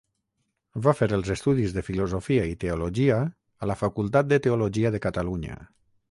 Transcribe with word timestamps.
Va 0.85 0.93
fer 0.99 1.07
els 1.17 1.27
estudis 1.33 1.75
de 1.75 1.83
filosofia 1.89 2.47
i 2.53 2.55
teologia 2.63 3.17
a 3.65 3.69
la 3.73 3.75
Facultat 3.83 4.31
de 4.31 4.39
Teologia 4.47 4.93
de 4.97 5.03
Catalunya. 5.05 5.59